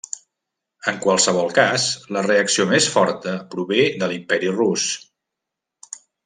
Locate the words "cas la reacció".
1.57-2.65